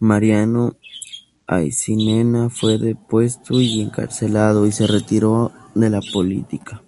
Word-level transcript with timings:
Mariano 0.00 0.76
Aycinena 1.48 2.50
fue 2.50 2.76
depuesto 2.76 3.58
y 3.58 3.80
encarcelado 3.80 4.66
y 4.66 4.72
se 4.72 4.86
retiró 4.86 5.52
de 5.74 5.88
la 5.88 6.02
política. 6.12 6.82